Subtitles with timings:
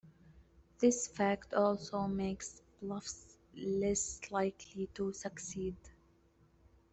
[0.79, 5.75] This fact also makes bluffs less likely to succeed.